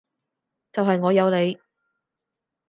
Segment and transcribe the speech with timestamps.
[0.73, 1.59] 就係我有你